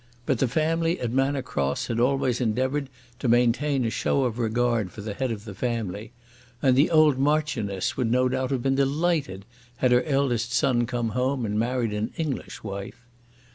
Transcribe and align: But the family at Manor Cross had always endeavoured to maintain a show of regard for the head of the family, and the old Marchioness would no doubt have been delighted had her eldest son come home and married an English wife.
But 0.25 0.39
the 0.39 0.47
family 0.47 0.99
at 0.99 1.11
Manor 1.11 1.43
Cross 1.43 1.85
had 1.85 1.99
always 1.99 2.41
endeavoured 2.41 2.89
to 3.19 3.27
maintain 3.27 3.85
a 3.85 3.91
show 3.91 4.23
of 4.23 4.39
regard 4.39 4.91
for 4.91 5.01
the 5.01 5.13
head 5.13 5.29
of 5.31 5.45
the 5.45 5.53
family, 5.53 6.11
and 6.59 6.75
the 6.75 6.89
old 6.89 7.19
Marchioness 7.19 7.95
would 7.97 8.09
no 8.09 8.27
doubt 8.27 8.49
have 8.49 8.63
been 8.63 8.73
delighted 8.73 9.45
had 9.77 9.91
her 9.91 10.01
eldest 10.05 10.53
son 10.53 10.87
come 10.87 11.09
home 11.09 11.45
and 11.45 11.59
married 11.59 11.93
an 11.93 12.13
English 12.17 12.63
wife. 12.63 13.05